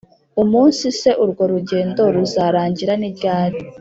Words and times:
Umunsi 0.43 0.85
se 0.99 1.11
urwo 1.23 1.43
rugendo 1.53 2.01
ruzarangira 2.15 2.93
ni 3.01 3.09
ryari 3.15 3.57